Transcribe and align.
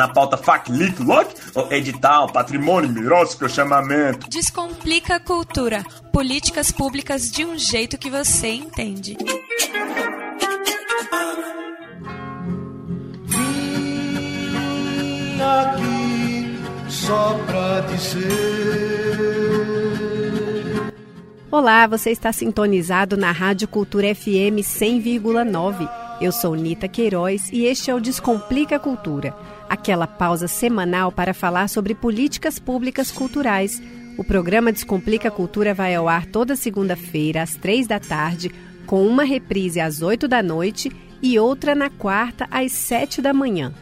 Na 0.00 0.08
pauta 0.08 0.36
FAC, 0.38 0.72
LIC, 0.72 1.02
LOC, 1.02 1.28
edital, 1.70 2.32
patrimônio, 2.32 2.88
mirócio, 2.88 3.46
chamamento. 3.50 4.30
Descomplica 4.30 5.16
a 5.16 5.20
cultura. 5.20 5.84
Políticas 6.10 6.72
públicas 6.72 7.30
de 7.30 7.44
um 7.44 7.58
jeito 7.58 7.98
que 7.98 8.08
você 8.08 8.48
entende. 8.48 9.18
Vim 13.26 15.38
aqui 15.42 16.58
só 16.88 17.38
pra 17.44 17.80
dizer. 17.80 18.20
Olá, 21.50 21.86
você 21.86 22.10
está 22.10 22.32
sintonizado 22.32 23.18
na 23.18 23.32
Rádio 23.32 23.68
Cultura 23.68 24.14
FM 24.14 24.62
100,9. 24.62 25.86
Eu 26.22 26.32
sou 26.32 26.54
Nita 26.54 26.88
Queiroz 26.88 27.50
e 27.52 27.64
este 27.64 27.90
é 27.90 27.94
o 27.94 28.00
Descomplica 28.00 28.78
Cultura, 28.78 29.34
aquela 29.70 30.08
pausa 30.08 30.48
semanal 30.48 31.12
para 31.12 31.32
falar 31.32 31.68
sobre 31.68 31.94
políticas 31.94 32.58
públicas 32.58 33.12
culturais. 33.12 33.80
O 34.18 34.24
programa 34.24 34.72
Descomplica 34.72 35.30
Cultura 35.30 35.72
vai 35.72 35.94
ao 35.94 36.08
ar 36.08 36.26
toda 36.26 36.56
segunda-feira, 36.56 37.40
às 37.40 37.54
três 37.54 37.86
da 37.86 38.00
tarde, 38.00 38.50
com 38.84 39.06
uma 39.06 39.22
reprise 39.22 39.80
às 39.80 40.02
oito 40.02 40.26
da 40.26 40.42
noite 40.42 40.90
e 41.22 41.38
outra 41.38 41.74
na 41.76 41.88
quarta, 41.88 42.48
às 42.50 42.72
sete 42.72 43.22
da 43.22 43.32
manhã. 43.32 43.72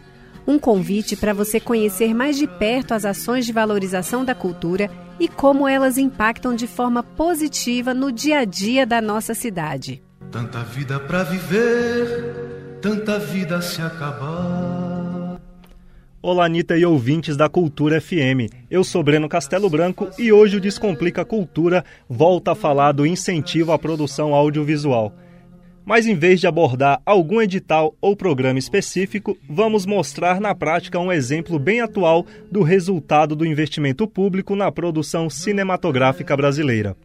Um 0.46 0.58
convite 0.58 1.16
para 1.16 1.32
você 1.32 1.58
conhecer 1.58 2.14
mais 2.14 2.36
de 2.36 2.46
perto 2.46 2.92
as 2.92 3.06
ações 3.06 3.46
de 3.46 3.52
valorização 3.52 4.24
da 4.24 4.34
cultura 4.34 4.90
e 5.18 5.26
como 5.26 5.66
elas 5.66 5.96
impactam 5.96 6.54
de 6.54 6.66
forma 6.66 7.02
positiva 7.02 7.94
no 7.94 8.12
dia 8.12 8.40
a 8.40 8.44
dia 8.44 8.86
da 8.86 9.00
nossa 9.00 9.34
cidade. 9.34 10.02
Tanta 10.30 10.62
vida 10.62 11.00
para 11.00 11.22
viver, 11.24 12.78
tanta 12.82 13.18
vida 13.18 13.60
se 13.62 13.80
acabar. 13.80 14.57
Olá, 16.20 16.46
Anitta 16.46 16.76
e 16.76 16.84
ouvintes 16.84 17.36
da 17.36 17.48
Cultura 17.48 18.00
FM. 18.00 18.50
Eu 18.68 18.82
sou 18.82 19.04
Breno 19.04 19.28
Castelo 19.28 19.70
Branco 19.70 20.10
e 20.18 20.32
hoje 20.32 20.56
o 20.56 20.60
Descomplica 20.60 21.24
Cultura 21.24 21.84
volta 22.08 22.50
a 22.52 22.54
falar 22.56 22.90
do 22.90 23.06
incentivo 23.06 23.70
à 23.70 23.78
produção 23.78 24.34
audiovisual. 24.34 25.12
Mas 25.86 26.06
em 26.06 26.16
vez 26.16 26.40
de 26.40 26.48
abordar 26.48 27.00
algum 27.06 27.40
edital 27.40 27.94
ou 28.00 28.16
programa 28.16 28.58
específico, 28.58 29.38
vamos 29.48 29.86
mostrar 29.86 30.40
na 30.40 30.56
prática 30.56 30.98
um 30.98 31.12
exemplo 31.12 31.56
bem 31.56 31.80
atual 31.80 32.26
do 32.50 32.64
resultado 32.64 33.36
do 33.36 33.46
investimento 33.46 34.04
público 34.08 34.56
na 34.56 34.72
produção 34.72 35.30
cinematográfica 35.30 36.36
brasileira. 36.36 36.96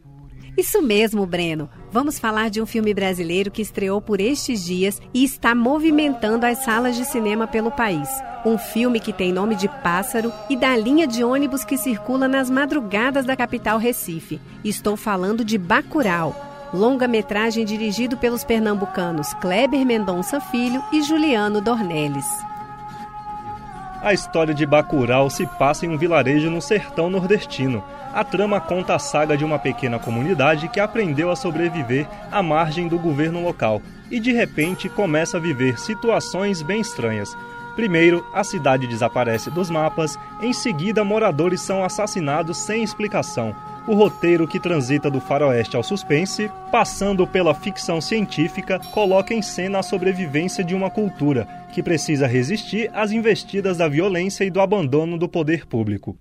Isso 0.58 0.82
mesmo, 0.82 1.26
Breno. 1.26 1.70
Vamos 1.92 2.20
falar 2.20 2.50
de 2.50 2.62
um 2.62 2.66
filme 2.66 2.94
brasileiro 2.94 3.50
que 3.50 3.62
estreou 3.62 4.00
por 4.02 4.22
estes 4.22 4.64
dias 4.64 5.02
e 5.14 5.24
está 5.24 5.56
movimentando 5.56 6.46
as 6.46 6.60
salas 6.64 6.96
de 6.96 7.06
cinema 7.06 7.48
pelo 7.48 7.72
país. 7.72 8.08
Um 8.46 8.58
filme 8.58 9.00
que 9.00 9.12
tem 9.12 9.32
nome 9.32 9.56
de 9.56 9.68
Pássaro 9.68 10.32
e 10.50 10.56
da 10.56 10.76
linha 10.78 11.08
de 11.08 11.24
ônibus 11.24 11.64
que 11.64 11.78
circula 11.78 12.28
nas 12.28 12.50
madrugadas 12.50 13.26
da 13.26 13.36
capital 13.36 13.78
Recife. 13.78 14.40
Estou 14.64 14.96
falando 14.96 15.44
de 15.44 15.58
Bacurau 15.58 16.52
longa-metragem 16.74 17.64
dirigido 17.64 18.18
pelos 18.18 18.44
pernambucanos 18.44 19.34
Kleber 19.36 19.86
Mendonça 19.86 20.42
Filho 20.42 20.84
e 20.92 21.04
Juliano 21.04 21.62
Dornelles. 21.62 22.26
A 24.02 24.12
história 24.12 24.54
de 24.54 24.66
Bacurau 24.66 25.30
se 25.30 25.46
passa 25.46 25.86
em 25.86 25.90
um 25.90 25.98
vilarejo 25.98 26.50
no 26.50 26.62
sertão 26.62 27.10
nordestino. 27.10 27.82
A 28.14 28.24
trama 28.24 28.62
conta 28.62 28.96
a 28.96 29.00
saga 29.00 29.36
de 29.36 29.44
uma 29.44 29.58
pequena 29.58 29.98
comunidade 29.98 30.68
que 30.68 30.80
aprendeu 30.80 31.32
a 31.32 31.36
sobreviver 31.36 32.08
à 32.32 32.44
margem 32.44 32.88
do 32.88 33.00
governo 33.00 33.44
local 33.44 33.82
e 34.12 34.20
de 34.20 34.32
repente 34.32 34.88
começa 34.88 35.38
a 35.38 35.40
viver 35.40 35.80
situações 35.80 36.62
bem 36.62 36.80
estranhas. 36.80 37.36
Primeiro, 37.76 38.24
a 38.32 38.44
cidade 38.44 38.86
desaparece 38.86 39.50
dos 39.50 39.70
mapas, 39.70 40.16
em 40.42 40.54
seguida, 40.54 41.04
moradores 41.04 41.62
são 41.62 41.84
assassinados 41.84 42.58
sem 42.58 42.84
explicação 42.84 43.56
o 43.86 43.94
roteiro 43.96 44.48
que 44.48 44.60
transita 44.60 45.12
do 45.12 45.20
faroeste 45.20 45.76
ao 45.76 45.84
suspense, 45.84 46.50
passando 46.72 47.28
pela 47.28 47.54
ficção 47.54 48.00
científica, 48.00 48.80
coloca 48.92 49.34
em 49.34 49.42
cena 49.42 49.80
a 49.80 49.84
sobrevivência 49.84 50.64
de 50.64 50.74
uma 50.74 50.90
cultura 50.90 51.46
que 51.74 51.84
precisa 51.84 52.26
resistir 52.26 52.90
às 52.94 53.12
investidas 53.12 53.78
da 53.78 53.88
violência 53.88 54.46
e 54.46 54.50
do 54.50 54.62
abandono 54.62 55.18
do 55.18 55.28
poder 55.28 55.66
público. 55.66 56.16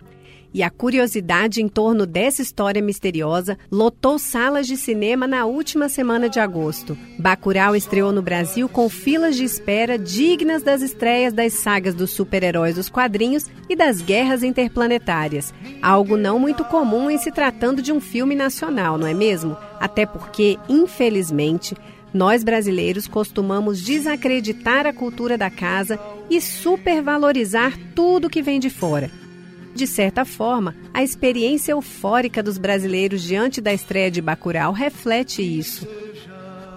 E 0.53 0.61
a 0.61 0.69
curiosidade 0.69 1.63
em 1.63 1.67
torno 1.67 2.05
dessa 2.05 2.41
história 2.41 2.79
misteriosa 2.79 3.57
lotou 3.71 4.19
salas 4.19 4.67
de 4.67 4.77
cinema 4.77 5.25
na 5.25 5.45
última 5.45 5.89
semana 5.89 6.29
de 6.29 6.39
agosto. 6.39 6.95
Bacurau 7.17 7.75
estreou 7.75 8.11
no 8.11 8.21
Brasil 8.21 8.69
com 8.69 8.87
filas 8.87 9.35
de 9.35 9.43
espera 9.43 9.97
dignas 9.97 10.61
das 10.61 10.83
estreias 10.83 11.33
das 11.33 11.53
sagas 11.53 11.95
dos 11.95 12.11
super-heróis 12.11 12.75
dos 12.75 12.87
quadrinhos 12.87 13.49
e 13.67 13.75
das 13.75 13.99
guerras 13.99 14.43
interplanetárias. 14.43 15.51
Algo 15.81 16.17
não 16.17 16.37
muito 16.37 16.63
comum 16.65 17.09
em 17.09 17.17
se 17.17 17.31
tratando 17.31 17.81
de 17.81 17.91
um 17.91 17.99
filme 17.99 18.35
nacional, 18.35 18.95
não 18.95 19.07
é 19.07 19.13
mesmo? 19.13 19.57
Até 19.79 20.05
porque, 20.05 20.59
infelizmente, 20.69 21.75
nós 22.13 22.43
brasileiros 22.43 23.07
costumamos 23.07 23.81
desacreditar 23.81 24.85
a 24.85 24.93
cultura 24.93 25.35
da 25.35 25.49
casa 25.49 25.99
e 26.29 26.39
supervalorizar 26.39 27.75
tudo 27.95 28.29
que 28.29 28.43
vem 28.43 28.59
de 28.59 28.69
fora. 28.69 29.22
De 29.73 29.87
certa 29.87 30.23
forma, 30.23 30.75
a 30.93 31.03
experiência 31.03 31.71
eufórica 31.71 32.43
dos 32.43 32.57
brasileiros 32.57 33.23
diante 33.23 33.59
da 33.59 33.73
estreia 33.73 34.11
de 34.11 34.21
Bacurau 34.21 34.71
reflete 34.71 35.41
isso. 35.41 35.87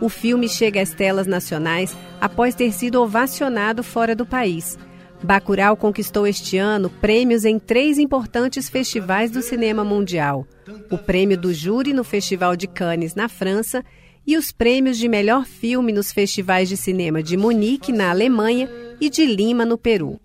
O 0.00 0.08
filme 0.08 0.48
chega 0.48 0.80
às 0.80 0.92
telas 0.92 1.26
nacionais 1.26 1.96
após 2.20 2.54
ter 2.54 2.72
sido 2.72 3.02
ovacionado 3.02 3.82
fora 3.82 4.14
do 4.14 4.24
país. 4.26 4.78
Bacurau 5.22 5.76
conquistou 5.76 6.26
este 6.26 6.58
ano 6.58 6.90
prêmios 6.90 7.44
em 7.44 7.58
três 7.58 7.98
importantes 7.98 8.68
festivais 8.68 9.30
do 9.30 9.40
cinema 9.42 9.84
mundial: 9.84 10.46
o 10.90 10.98
prêmio 10.98 11.38
do 11.38 11.52
júri 11.52 11.92
no 11.92 12.04
Festival 12.04 12.56
de 12.56 12.66
Cannes, 12.66 13.14
na 13.14 13.28
França, 13.28 13.82
e 14.26 14.36
os 14.36 14.52
prêmios 14.52 14.98
de 14.98 15.08
melhor 15.08 15.46
filme 15.46 15.92
nos 15.92 16.12
festivais 16.12 16.68
de 16.68 16.76
cinema 16.76 17.22
de 17.22 17.36
Munique, 17.36 17.92
na 17.92 18.10
Alemanha, 18.10 18.68
e 19.00 19.08
de 19.08 19.24
Lima, 19.24 19.64
no 19.64 19.78
Peru. 19.78 20.20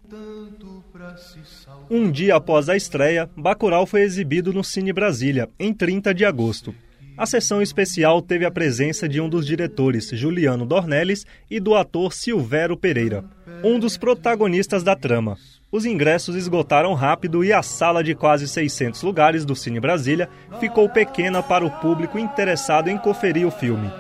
Um 1.94 2.10
dia 2.10 2.38
após 2.38 2.70
a 2.70 2.78
estreia, 2.78 3.30
Bacurau 3.36 3.86
foi 3.86 4.04
exibido 4.04 4.54
no 4.54 4.64
Cine 4.64 4.94
Brasília, 4.94 5.50
em 5.60 5.74
30 5.74 6.14
de 6.14 6.24
agosto. 6.24 6.74
A 7.18 7.26
sessão 7.26 7.62
especial 7.62 8.22
teve 8.22 8.46
a 8.46 8.50
presença 8.50 9.10
de 9.10 9.20
um 9.20 9.28
dos 9.28 9.46
diretores, 9.46 10.10
Juliano 10.14 10.66
Dornelles, 10.66 11.26
e 11.50 11.60
do 11.60 11.76
ator 11.76 12.14
Silvério 12.14 12.78
Pereira, 12.78 13.26
um 13.62 13.78
dos 13.78 13.98
protagonistas 13.98 14.84
da 14.84 14.96
trama. 14.96 15.38
Os 15.70 15.84
ingressos 15.84 16.38
esgotaram 16.38 16.94
rápido 16.94 17.44
e 17.44 17.52
a 17.52 17.62
sala 17.62 18.02
de 18.02 18.16
quase 18.16 18.48
600 18.48 19.04
lugares 19.04 19.44
do 19.44 19.54
Cine 19.54 19.82
Brasília 19.82 20.30
ficou 20.62 20.88
pequena 20.88 21.44
para 21.44 21.66
o 21.66 21.72
público 21.82 22.18
interessado 22.18 22.90
em 22.90 22.98
conferir 22.98 23.46
o 23.46 23.52
filme. 23.52 23.92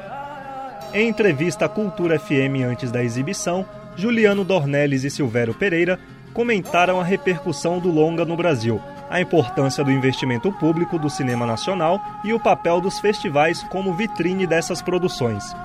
Em 0.94 1.10
entrevista 1.10 1.66
à 1.66 1.70
Cultura 1.70 2.18
FM 2.18 2.64
antes 2.66 2.90
da 2.90 3.04
exibição, 3.04 3.66
Juliano 3.98 4.46
Dornelles 4.46 5.04
e 5.04 5.10
Silvério 5.10 5.54
Pereira 5.54 6.00
comentaram 6.34 7.00
a 7.00 7.04
repercussão 7.04 7.80
do 7.80 7.90
longa 7.92 8.26
no 8.26 8.36
Brasil, 8.36 8.82
a 9.10 9.20
importância 9.22 9.84
do 9.84 9.92
investimento 9.92 10.52
público 10.54 10.98
do 10.98 11.10
cinema 11.10 11.46
nacional 11.46 12.02
e 12.24 12.34
o 12.34 12.40
papel 12.40 12.80
dos 12.80 13.00
festivais 13.00 13.64
como 13.64 13.94
vitrine 13.94 14.48
dessas 14.48 14.82
produções. 14.82 15.56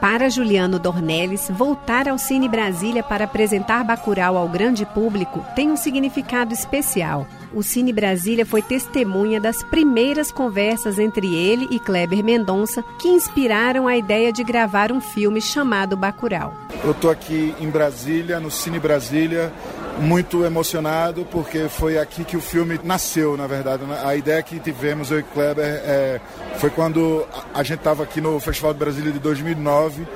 Para 0.00 0.28
Juliano 0.28 0.80
Dornelles, 0.80 1.48
voltar 1.48 2.08
ao 2.08 2.18
Cine 2.18 2.48
Brasília 2.48 3.04
para 3.04 3.24
apresentar 3.24 3.84
Bacurau 3.84 4.36
ao 4.36 4.48
grande 4.48 4.84
público 4.84 5.44
tem 5.54 5.70
um 5.70 5.76
significado 5.76 6.52
especial. 6.52 7.24
O 7.54 7.62
Cine 7.62 7.92
Brasília 7.92 8.46
foi 8.46 8.62
testemunha 8.62 9.38
das 9.38 9.62
primeiras 9.62 10.32
conversas 10.32 10.98
entre 10.98 11.34
ele 11.34 11.68
e 11.70 11.78
Kleber 11.78 12.24
Mendonça 12.24 12.82
que 12.98 13.08
inspiraram 13.08 13.86
a 13.86 13.96
ideia 13.96 14.32
de 14.32 14.42
gravar 14.42 14.90
um 14.90 15.00
filme 15.00 15.40
chamado 15.40 15.94
Bacurau. 15.94 16.54
Eu 16.82 16.92
estou 16.92 17.10
aqui 17.10 17.54
em 17.60 17.68
Brasília, 17.68 18.40
no 18.40 18.50
Cine 18.50 18.78
Brasília, 18.78 19.52
muito 20.00 20.44
emocionado 20.44 21.26
porque 21.30 21.68
foi 21.68 21.98
aqui 21.98 22.24
que 22.24 22.38
o 22.38 22.40
filme 22.40 22.80
nasceu, 22.82 23.36
na 23.36 23.46
verdade. 23.46 23.82
A 24.02 24.16
ideia 24.16 24.42
que 24.42 24.58
tivemos, 24.58 25.10
eu 25.10 25.20
e 25.20 25.22
Kleber, 25.22 25.64
é, 25.64 26.20
foi 26.56 26.70
quando 26.70 27.26
a 27.52 27.62
gente 27.62 27.78
estava 27.78 28.02
aqui 28.02 28.20
no 28.20 28.40
Festival 28.40 28.72
de 28.72 28.78
Brasília 28.78 29.12
de 29.12 29.18
2009 29.18 30.06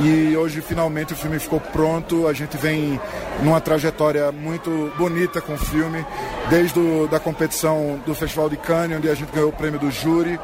e 0.00 0.36
hoje 0.36 0.60
finalmente 0.60 1.12
o 1.12 1.16
filme 1.16 1.38
ficou 1.38 1.60
pronto. 1.60 2.26
A 2.26 2.32
gente 2.32 2.56
vem 2.56 3.00
numa 3.42 3.60
trajetória 3.60 4.30
muito 4.30 4.92
bonita 4.96 5.40
com 5.40 5.54
o 5.54 5.58
filme, 5.58 6.04
desde 6.50 6.78
a 6.78 7.06
da 7.06 7.20
competição 7.20 8.00
do 8.06 8.14
Festival 8.14 8.48
de 8.48 8.56
Cannes, 8.56 8.98
onde 8.98 9.08
a 9.08 9.14
gente 9.14 9.32
ganhou 9.32 9.50
o 9.50 9.52
prêmio 9.52 9.78
do 9.78 9.90
júri, 9.90 10.38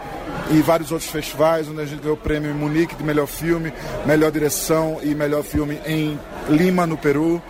e 0.50 0.60
vários 0.60 0.90
outros 0.90 1.10
festivais, 1.10 1.68
onde 1.68 1.80
a 1.80 1.86
gente 1.86 2.00
ganhou 2.00 2.16
o 2.16 2.20
prêmio 2.20 2.50
em 2.50 2.54
Munique 2.54 2.94
de 2.94 3.04
melhor 3.04 3.26
filme, 3.26 3.72
melhor 4.06 4.30
direção 4.30 4.98
e 5.02 5.14
melhor 5.14 5.42
filme 5.42 5.80
em 5.86 6.18
Lima, 6.48 6.86
no 6.86 6.96
Peru 6.96 7.42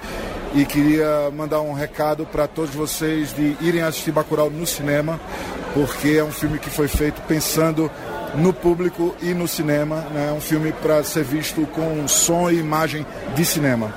e 0.54 0.66
queria 0.66 1.30
mandar 1.30 1.60
um 1.62 1.72
recado 1.72 2.26
para 2.26 2.46
todos 2.46 2.74
vocês 2.74 3.34
de 3.34 3.56
irem 3.60 3.82
assistir 3.82 4.12
Bacurau 4.12 4.50
no 4.50 4.66
cinema, 4.66 5.18
porque 5.72 6.10
é 6.18 6.24
um 6.24 6.30
filme 6.30 6.58
que 6.58 6.68
foi 6.68 6.88
feito 6.88 7.22
pensando 7.22 7.90
no 8.34 8.52
público 8.52 9.14
e 9.22 9.34
no 9.34 9.46
cinema. 9.46 10.00
Né? 10.12 10.28
É 10.28 10.32
um 10.32 10.40
filme 10.40 10.72
para 10.72 11.02
ser 11.04 11.24
visto 11.24 11.66
com 11.66 12.06
som 12.08 12.50
e 12.50 12.58
imagem 12.58 13.06
de 13.34 13.44
cinema. 13.44 13.92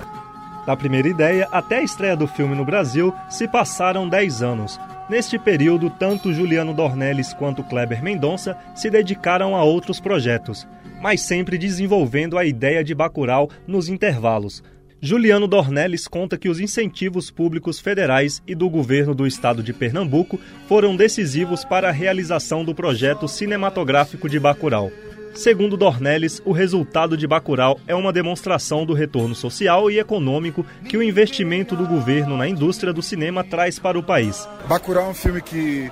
Da 0.65 0.75
primeira 0.75 1.07
ideia 1.07 1.47
até 1.51 1.77
a 1.77 1.83
estreia 1.83 2.15
do 2.15 2.27
filme 2.27 2.55
no 2.55 2.65
Brasil 2.65 3.13
se 3.29 3.47
passaram 3.47 4.09
10 4.09 4.41
anos. 4.41 4.79
Neste 5.07 5.37
período, 5.37 5.91
tanto 5.91 6.33
Juliano 6.33 6.73
Dornelles 6.73 7.33
quanto 7.33 7.63
Kleber 7.63 8.01
Mendonça 8.03 8.57
se 8.73 8.89
dedicaram 8.89 9.55
a 9.55 9.63
outros 9.63 9.99
projetos, 9.99 10.67
mas 10.99 11.21
sempre 11.21 11.59
desenvolvendo 11.59 12.39
a 12.39 12.43
ideia 12.45 12.83
de 12.83 12.95
Bacurau 12.95 13.47
nos 13.67 13.87
intervalos. 13.87 14.63
Juliano 15.01 15.47
Dornelles 15.47 16.07
conta 16.07 16.37
que 16.37 16.49
os 16.49 16.59
incentivos 16.59 17.29
públicos 17.29 17.79
federais 17.79 18.41
e 18.47 18.55
do 18.55 18.69
governo 18.69 19.13
do 19.13 19.27
estado 19.27 19.61
de 19.61 19.73
Pernambuco 19.73 20.39
foram 20.67 20.95
decisivos 20.95 21.63
para 21.63 21.89
a 21.89 21.91
realização 21.91 22.63
do 22.63 22.73
projeto 22.73 23.27
cinematográfico 23.27 24.29
de 24.29 24.39
Bacurau. 24.39 24.91
Segundo 25.35 25.75
Dornelles, 25.75 26.41
o 26.45 26.53
resultado 26.53 27.17
de 27.17 27.27
Bacurau 27.27 27.77
é 27.85 27.93
uma 27.93 28.13
demonstração 28.13 28.85
do 28.85 28.93
retorno 28.93 29.35
social 29.35 29.91
e 29.91 29.99
econômico 29.99 30.65
que 30.87 30.95
o 30.95 31.03
investimento 31.03 31.75
do 31.75 31.85
governo 31.85 32.37
na 32.37 32.47
indústria 32.47 32.93
do 32.93 33.01
cinema 33.01 33.43
traz 33.43 33.77
para 33.77 33.99
o 33.99 34.03
país. 34.03 34.47
Bacurau 34.65 35.07
é 35.07 35.09
um 35.09 35.13
filme 35.13 35.41
que 35.41 35.91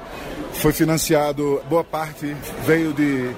foi 0.53 0.71
financiado, 0.71 1.61
boa 1.69 1.83
parte 1.83 2.33
veio 2.65 2.93
de 2.93 3.31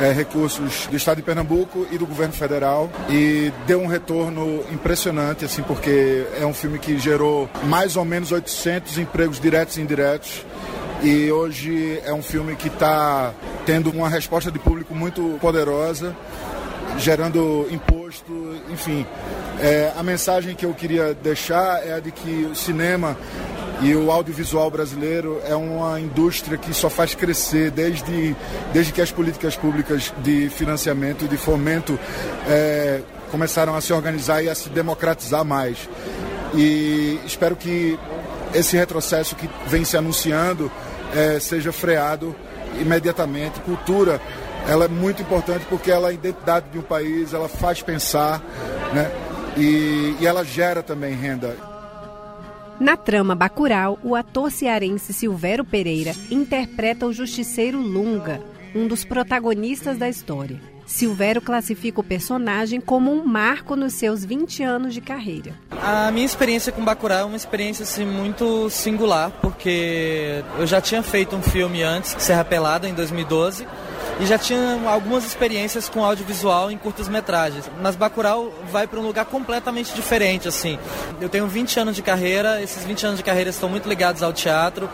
é, 0.00 0.12
recursos 0.12 0.86
do 0.86 0.96
Estado 0.96 1.18
de 1.18 1.22
Pernambuco 1.22 1.86
e 1.92 1.98
do 1.98 2.06
governo 2.06 2.32
federal 2.32 2.90
e 3.08 3.52
deu 3.66 3.80
um 3.80 3.86
retorno 3.86 4.64
impressionante, 4.72 5.44
assim, 5.44 5.62
porque 5.62 6.26
é 6.40 6.46
um 6.46 6.54
filme 6.54 6.78
que 6.78 6.98
gerou 6.98 7.48
mais 7.64 7.96
ou 7.96 8.04
menos 8.04 8.32
800 8.32 8.98
empregos 8.98 9.38
diretos 9.38 9.76
e 9.76 9.80
indiretos 9.82 10.44
e 11.02 11.30
hoje 11.30 12.00
é 12.04 12.12
um 12.12 12.22
filme 12.22 12.54
que 12.56 12.68
está 12.68 13.32
tendo 13.64 13.90
uma 13.90 14.08
resposta 14.08 14.50
de 14.50 14.58
público 14.58 14.94
muito 14.94 15.38
poderosa, 15.40 16.14
gerando 16.98 17.66
imposto, 17.70 18.56
enfim. 18.70 19.06
É, 19.60 19.92
a 19.96 20.02
mensagem 20.02 20.54
que 20.54 20.66
eu 20.66 20.74
queria 20.74 21.14
deixar 21.14 21.86
é 21.86 21.94
a 21.94 22.00
de 22.00 22.10
que 22.10 22.48
o 22.50 22.54
cinema 22.54 23.16
e 23.82 23.94
o 23.94 24.10
audiovisual 24.10 24.70
brasileiro 24.70 25.40
é 25.46 25.54
uma 25.54 25.98
indústria 25.98 26.58
que 26.58 26.72
só 26.74 26.90
faz 26.90 27.14
crescer 27.14 27.70
desde, 27.70 28.36
desde 28.72 28.92
que 28.92 29.00
as 29.00 29.10
políticas 29.10 29.56
públicas 29.56 30.12
de 30.18 30.50
financiamento 30.50 31.24
e 31.24 31.28
de 31.28 31.38
fomento 31.38 31.98
é, 32.46 33.00
começaram 33.30 33.74
a 33.74 33.80
se 33.80 33.92
organizar 33.92 34.42
e 34.42 34.50
a 34.50 34.54
se 34.54 34.68
democratizar 34.68 35.44
mais. 35.44 35.88
E 36.54 37.18
espero 37.24 37.56
que 37.56 37.98
esse 38.52 38.76
retrocesso 38.76 39.34
que 39.34 39.48
vem 39.66 39.84
se 39.84 39.96
anunciando 39.96 40.70
é, 41.14 41.40
seja 41.40 41.72
freado 41.72 42.36
imediatamente. 42.78 43.60
Cultura, 43.60 44.20
ela 44.68 44.84
é 44.84 44.88
muito 44.88 45.22
importante 45.22 45.64
porque 45.70 45.90
ela 45.90 46.08
é 46.08 46.10
a 46.10 46.12
identidade 46.12 46.66
de 46.70 46.78
um 46.78 46.82
país, 46.82 47.32
ela 47.32 47.48
faz 47.48 47.80
pensar, 47.80 48.42
né? 48.92 49.10
E, 49.56 50.16
e 50.20 50.26
ela 50.26 50.44
gera 50.44 50.82
também 50.82 51.14
renda. 51.14 51.69
Na 52.80 52.96
trama 52.96 53.34
Bacural, 53.34 53.98
o 54.02 54.14
ator 54.14 54.50
cearense 54.50 55.12
Silvério 55.12 55.66
Pereira 55.66 56.14
interpreta 56.30 57.06
o 57.06 57.12
justiceiro 57.12 57.78
Lunga, 57.78 58.40
um 58.74 58.88
dos 58.88 59.04
protagonistas 59.04 59.98
da 59.98 60.08
história. 60.08 60.58
Silvério 60.86 61.42
classifica 61.42 62.00
o 62.00 62.02
personagem 62.02 62.80
como 62.80 63.12
um 63.12 63.22
marco 63.22 63.76
nos 63.76 63.92
seus 63.92 64.24
20 64.24 64.62
anos 64.62 64.94
de 64.94 65.02
carreira. 65.02 65.52
A 65.70 66.10
minha 66.10 66.24
experiência 66.24 66.72
com 66.72 66.82
Bacurau 66.82 67.18
é 67.18 67.24
uma 67.24 67.36
experiência 67.36 67.82
assim, 67.82 68.06
muito 68.06 68.70
singular, 68.70 69.30
porque 69.42 70.42
eu 70.58 70.66
já 70.66 70.80
tinha 70.80 71.02
feito 71.02 71.36
um 71.36 71.42
filme 71.42 71.82
antes, 71.82 72.16
Serra 72.18 72.44
Pelada, 72.44 72.88
em 72.88 72.94
2012, 72.94 73.66
e 74.20 74.26
já 74.26 74.36
tinha 74.36 74.80
algumas 74.86 75.24
experiências 75.24 75.88
com 75.88 76.04
audiovisual 76.04 76.70
em 76.70 76.76
curtas 76.76 77.08
metragens. 77.08 77.70
Mas 77.80 77.96
Bacurau 77.96 78.52
vai 78.70 78.86
para 78.86 79.00
um 79.00 79.06
lugar 79.06 79.24
completamente 79.24 79.94
diferente, 79.94 80.46
assim. 80.46 80.78
Eu 81.20 81.28
tenho 81.28 81.46
20 81.46 81.80
anos 81.80 81.96
de 81.96 82.02
carreira, 82.02 82.62
esses 82.62 82.84
20 82.84 83.06
anos 83.06 83.18
de 83.18 83.24
carreira 83.24 83.50
estão 83.50 83.68
muito 83.68 83.88
ligados 83.88 84.22
ao 84.22 84.32
teatro. 84.32 84.88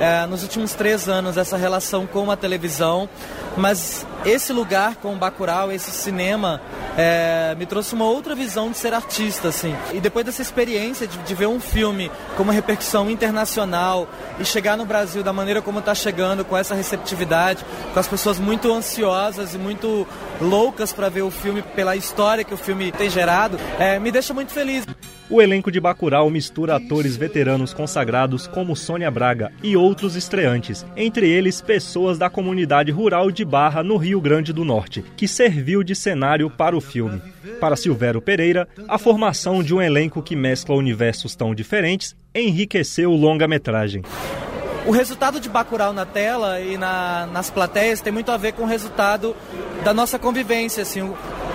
É, 0.00 0.26
nos 0.26 0.42
últimos 0.42 0.72
três 0.72 1.08
anos, 1.08 1.36
essa 1.36 1.56
relação 1.56 2.06
com 2.06 2.30
a 2.30 2.36
televisão, 2.36 3.08
mas 3.56 4.06
esse 4.24 4.52
lugar 4.52 4.96
com 4.96 5.14
o 5.14 5.16
Bacurau, 5.16 5.72
esse 5.72 5.90
cinema, 5.90 6.60
é, 6.96 7.54
me 7.58 7.66
trouxe 7.66 7.94
uma 7.94 8.04
outra 8.04 8.34
visão 8.34 8.70
de 8.70 8.78
ser 8.78 8.94
artista, 8.94 9.48
assim. 9.48 9.74
E 9.92 10.00
depois 10.00 10.24
dessa 10.24 10.42
experiência 10.42 11.06
de, 11.06 11.18
de, 11.18 11.34
ver 11.34 11.46
um 11.46 11.60
filme 11.60 12.10
com 12.36 12.42
uma 12.42 12.52
repercussão 12.52 13.10
internacional 13.10 14.08
e 14.38 14.44
chegar 14.44 14.76
no 14.76 14.84
Brasil 14.84 15.22
da 15.22 15.32
maneira 15.32 15.60
como 15.60 15.78
está 15.80 15.94
chegando, 15.94 16.44
com 16.44 16.56
essa 16.56 16.74
receptividade, 16.74 17.64
com 17.92 17.98
as 17.98 18.08
pessoas 18.08 18.38
muito 18.38 18.72
ansiosas 18.72 19.54
e 19.54 19.58
muito 19.58 20.06
loucas 20.40 20.92
para 20.92 21.08
ver 21.08 21.22
o 21.22 21.30
filme 21.30 21.62
pela 21.62 21.96
história 21.96 22.44
que 22.44 22.54
o 22.54 22.58
filme 22.58 22.92
tem 22.92 23.10
gerado, 23.10 23.58
é, 23.78 23.98
me 23.98 24.10
deixa 24.10 24.32
muito 24.32 24.52
feliz. 24.52 24.86
O 25.32 25.40
elenco 25.40 25.72
de 25.72 25.80
Bacurau 25.80 26.28
mistura 26.28 26.76
atores 26.76 27.16
veteranos 27.16 27.72
consagrados 27.72 28.46
como 28.46 28.76
Sônia 28.76 29.10
Braga 29.10 29.50
e 29.62 29.74
outros 29.74 30.14
estreantes, 30.14 30.84
entre 30.94 31.26
eles 31.26 31.62
pessoas 31.62 32.18
da 32.18 32.28
comunidade 32.28 32.92
rural 32.92 33.30
de 33.30 33.42
Barra, 33.42 33.82
no 33.82 33.96
Rio 33.96 34.20
Grande 34.20 34.52
do 34.52 34.62
Norte, 34.62 35.02
que 35.16 35.26
serviu 35.26 35.82
de 35.82 35.94
cenário 35.96 36.50
para 36.50 36.76
o 36.76 36.82
filme. 36.82 37.22
Para 37.58 37.76
Silvério 37.76 38.20
Pereira, 38.20 38.68
a 38.86 38.98
formação 38.98 39.62
de 39.62 39.74
um 39.74 39.80
elenco 39.80 40.22
que 40.22 40.36
mescla 40.36 40.76
universos 40.76 41.34
tão 41.34 41.54
diferentes 41.54 42.14
enriqueceu 42.34 43.10
o 43.10 43.16
longa-metragem. 43.16 44.02
O 44.84 44.90
resultado 44.90 45.40
de 45.40 45.48
Bacurau 45.48 45.94
na 45.94 46.04
tela 46.04 46.60
e 46.60 46.76
na, 46.76 47.26
nas 47.32 47.48
plateias 47.48 48.02
tem 48.02 48.12
muito 48.12 48.30
a 48.30 48.36
ver 48.36 48.52
com 48.52 48.64
o 48.64 48.66
resultado 48.66 49.34
da 49.82 49.94
nossa 49.94 50.18
convivência. 50.18 50.82
Assim, 50.82 51.10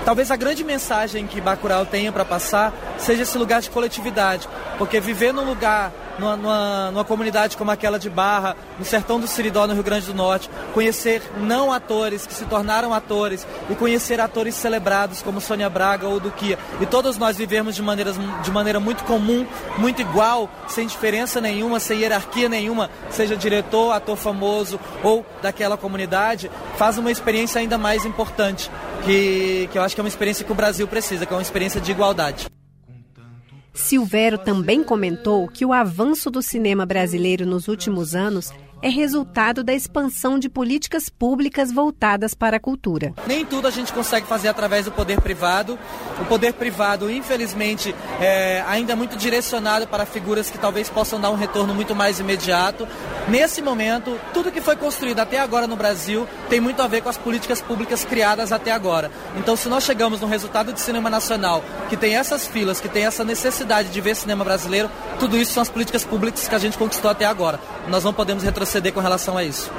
Talvez 0.08 0.32
a 0.32 0.38
grande 0.38 0.64
mensagem 0.64 1.28
que 1.28 1.42
Bacurau 1.42 1.86
tenha 1.86 2.14
para 2.14 2.24
passar 2.24 2.74
seja 2.98 3.24
esse 3.24 3.38
lugar 3.38 3.60
de 3.60 3.70
coletividade, 3.70 4.48
porque 4.78 5.02
viver 5.02 5.34
num 5.34 5.44
lugar, 5.44 5.92
numa, 6.20 6.36
numa, 6.36 6.92
numa, 6.92 7.04
comunidade 7.04 7.58
como 7.58 7.72
aquela 7.72 8.00
de 8.00 8.10
Barra, 8.10 8.56
no 8.78 8.86
sertão 8.86 9.20
do 9.20 9.28
Siridó, 9.28 9.68
no 9.68 9.74
Rio 9.74 9.84
Grande 9.84 10.08
do 10.08 10.14
Norte, 10.14 10.50
conhecer 10.74 11.22
não 11.38 11.72
atores 11.72 12.26
que 12.26 12.34
se 12.34 12.46
tornaram 12.46 12.94
atores 12.94 13.46
e 13.70 13.76
conhecer 13.76 14.20
atores 14.20 14.56
celebrados 14.56 15.22
como 15.22 15.42
Sônia 15.42 15.70
Braga 15.70 16.08
ou 16.08 16.20
Duquia, 16.20 16.58
e 16.82 16.86
todos 16.86 17.18
nós 17.18 17.38
vivemos 17.38 17.76
de, 17.76 17.82
maneiras, 17.82 18.16
de 18.44 18.52
maneira 18.52 18.80
muito 18.80 19.04
comum, 19.04 19.46
muito 19.78 20.02
igual, 20.02 20.50
sem 20.68 20.88
diferença 20.88 21.40
nenhuma, 21.40 21.80
sem 21.80 22.00
hierarquia 22.00 22.50
nenhuma, 22.50 22.90
seja 23.10 23.36
diretor, 23.36 23.92
ator 23.92 24.18
famoso 24.18 24.80
ou 25.04 25.26
daquela 25.42 25.78
comunidade, 25.78 26.50
faz 26.78 26.98
uma 26.98 27.12
experiência 27.12 27.60
ainda 27.60 27.78
mais 27.78 28.06
importante 28.06 28.70
que, 29.04 29.70
que 29.72 29.78
eu 29.78 29.82
acho 29.82 29.96
que 29.96 30.02
é 30.02 30.04
uma 30.04 30.10
experiência 30.10 30.46
que 30.46 30.52
o 30.52 30.56
Brasil 30.56 30.88
precisa, 30.88 31.26
que 31.26 31.34
é 31.34 31.36
uma 31.36 31.42
experiência 31.42 31.80
de 31.80 31.92
igualdade. 31.92 32.57
Silvério 33.78 34.40
também 34.40 34.84
comentou 34.84 35.48
que 35.48 35.64
o 35.64 35.72
avanço 35.72 36.32
do 36.32 36.42
cinema 36.42 36.86
brasileiro 36.86 37.46
nos 37.46 37.68
últimos 37.68 38.16
anos 38.16 38.52
é 38.82 38.90
resultado 38.90 39.64
da 39.64 39.74
expansão 39.74 40.38
de 40.38 40.50
políticas 40.50 41.10
públicas 41.10 41.72
voltadas 41.72 42.34
para 42.34 42.58
a 42.58 42.60
cultura. 42.60 43.14
Nem 43.26 43.46
tudo 43.46 43.68
a 43.68 43.72
gente 43.72 43.92
consegue 43.92 44.28
fazer 44.28 44.48
através 44.48 44.86
do 44.86 44.92
poder 44.92 45.20
privado. 45.22 45.78
O 46.22 46.26
poder 46.26 46.54
privado, 46.54 47.10
infelizmente, 47.10 47.94
é 48.20 48.64
ainda 48.68 48.94
é 48.94 48.96
muito 48.96 49.18
direcionado 49.18 49.88
para 49.88 50.06
figuras 50.06 50.50
que 50.50 50.58
talvez 50.58 50.90
possam 50.90 51.20
dar 51.20 51.32
um 51.32 51.36
retorno 51.36 51.74
muito 51.74 51.96
mais 51.96 52.20
imediato. 52.20 52.88
Nesse 53.28 53.62
momento, 53.62 54.20
tudo 54.34 54.52
que 54.52 54.62
foi 54.62 54.76
construído 54.76 55.20
até 55.20 55.40
agora 55.40 55.68
no 55.68 55.76
Brasil 55.76 56.28
tem 56.50 56.60
muito 56.60 56.82
a 56.82 56.88
ver 56.88 57.02
com 57.02 57.10
as 57.10 57.18
políticas 57.18 57.62
públicas 57.62 58.06
criadas 58.06 58.52
até 58.52 58.72
agora. 58.72 59.12
Então, 59.36 59.56
se 59.56 59.68
nós 59.68 59.84
chegamos 59.84 60.22
num 60.22 60.28
resultado 60.28 60.72
de 60.72 60.80
cinema 60.80 61.10
nacional 61.10 61.64
que 61.90 61.98
tem 61.98 62.16
essas 62.16 62.48
filas, 62.48 62.80
que 62.80 62.88
tem 62.88 63.06
essa 63.06 63.24
necessidade 63.24 63.90
de 63.90 64.02
ver 64.02 64.16
cinema 64.16 64.44
brasileiro, 64.44 64.90
tudo 65.20 65.38
isso 65.38 65.54
são 65.54 65.64
as 65.64 65.70
políticas 65.70 66.06
públicas 66.06 66.48
que 66.48 66.56
a 66.56 66.60
gente 66.60 66.78
conquistou 66.78 67.10
até 67.10 67.26
agora. 67.26 67.60
Nós 67.88 68.04
não 68.04 68.14
podemos 68.14 68.44
retroceder 68.44 68.67
proceder 68.68 68.92
com 68.92 69.00
relação 69.00 69.38
a 69.38 69.46
isso. 69.46 69.72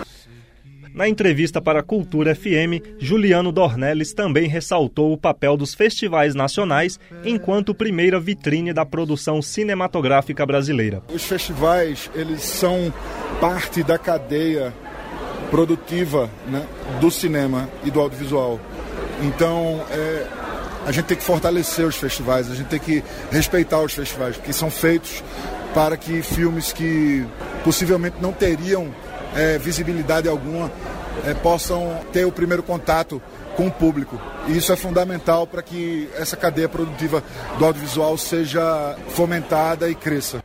Na 0.94 1.06
entrevista 1.06 1.60
para 1.60 1.80
a 1.80 1.82
Cultura 1.82 2.34
FM, 2.34 2.98
Juliano 2.98 3.52
Dornelles 3.52 4.14
também 4.14 4.48
ressaltou 4.48 5.12
o 5.12 5.18
papel 5.18 5.58
dos 5.58 5.74
festivais 5.74 6.34
nacionais 6.34 6.98
enquanto 7.22 7.74
primeira 7.74 8.18
vitrine 8.18 8.72
da 8.72 8.86
produção 8.86 9.42
cinematográfica 9.42 10.44
brasileira. 10.46 11.02
Os 11.12 11.24
festivais, 11.24 12.10
eles 12.14 12.42
são 12.42 12.92
parte 13.40 13.82
da 13.82 13.98
cadeia 13.98 14.72
produtiva 15.50 16.30
né, 16.46 16.66
do 16.98 17.10
cinema 17.10 17.68
e 17.84 17.90
do 17.90 18.00
audiovisual. 18.00 18.58
Então, 19.22 19.84
é, 19.90 20.26
a 20.88 20.90
gente 20.90 21.04
tem 21.04 21.18
que 21.18 21.22
fortalecer 21.22 21.84
os 21.84 21.96
festivais, 21.96 22.50
a 22.50 22.54
gente 22.54 22.68
tem 22.68 22.78
que 22.78 23.04
respeitar 23.30 23.78
os 23.82 23.92
festivais, 23.92 24.36
porque 24.36 24.54
são 24.54 24.70
feitos 24.70 25.22
para 25.74 25.98
que 25.98 26.22
filmes 26.22 26.72
que 26.72 27.26
possivelmente 27.62 28.16
não 28.22 28.32
teriam 28.32 28.88
é, 29.36 29.58
visibilidade 29.58 30.26
alguma 30.26 30.72
é, 31.26 31.34
possam 31.34 32.00
ter 32.10 32.24
o 32.24 32.32
primeiro 32.32 32.62
contato 32.62 33.20
com 33.54 33.66
o 33.66 33.70
público. 33.70 34.18
E 34.46 34.56
isso 34.56 34.72
é 34.72 34.76
fundamental 34.76 35.46
para 35.46 35.62
que 35.62 36.08
essa 36.16 36.38
cadeia 36.38 36.70
produtiva 36.70 37.22
do 37.58 37.66
audiovisual 37.66 38.16
seja 38.16 38.96
fomentada 39.08 39.90
e 39.90 39.94
cresça. 39.94 40.42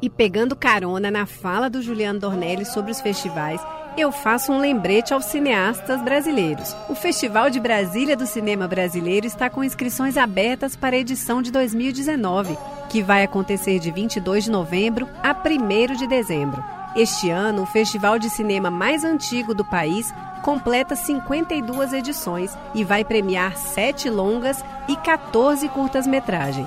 E 0.00 0.10
pegando 0.10 0.56
carona 0.56 1.08
na 1.08 1.24
fala 1.24 1.70
do 1.70 1.80
Juliano 1.80 2.18
Dornelli 2.18 2.64
sobre 2.64 2.90
os 2.90 3.00
festivais, 3.00 3.60
eu 3.96 4.10
faço 4.10 4.52
um 4.52 4.58
lembrete 4.58 5.12
aos 5.12 5.26
cineastas 5.26 6.00
brasileiros. 6.02 6.74
O 6.88 6.94
Festival 6.94 7.50
de 7.50 7.60
Brasília 7.60 8.16
do 8.16 8.26
Cinema 8.26 8.66
Brasileiro 8.66 9.26
está 9.26 9.50
com 9.50 9.62
inscrições 9.62 10.16
abertas 10.16 10.74
para 10.74 10.96
a 10.96 10.98
edição 10.98 11.42
de 11.42 11.50
2019. 11.50 12.56
que 12.88 13.02
vai 13.02 13.22
acontecer 13.22 13.78
de 13.78 13.90
22 13.90 14.44
de 14.44 14.50
novembro 14.50 15.08
a 15.22 15.34
1 15.34 15.94
de 15.96 16.06
dezembro. 16.06 16.62
Este 16.94 17.30
ano, 17.30 17.62
o 17.62 17.66
festival 17.66 18.18
de 18.18 18.28
cinema 18.28 18.70
mais 18.70 19.02
antigo 19.02 19.54
do 19.54 19.64
país 19.64 20.12
completa 20.42 20.94
52 20.94 21.94
edições 21.94 22.54
e 22.74 22.84
vai 22.84 23.02
premiar 23.02 23.56
sete 23.56 24.10
longas 24.10 24.62
e 24.86 24.96
14 24.96 25.66
curtas-metragem. 25.70 26.66